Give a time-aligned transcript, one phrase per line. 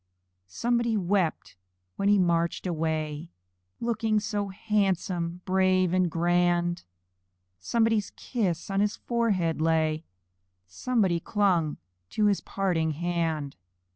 [0.47, 1.55] Somebody wept
[1.95, 3.29] when he marched away,
[3.79, 6.85] Looking so handsome, brave, and grand!
[7.59, 10.03] Somebody's kiss on his forehead lay
[10.65, 11.77] Somebody clung
[12.09, 13.55] to his parting hand.